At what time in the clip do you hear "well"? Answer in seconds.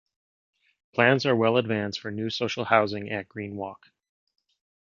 1.35-1.57